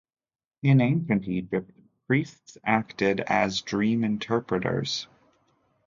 In 0.63 0.81
ancient 0.81 1.27
Egypt, 1.27 1.71
priests 2.07 2.57
acted 2.63 3.19
as 3.19 3.61
dream 3.61 4.03
interpreters. 4.03 5.05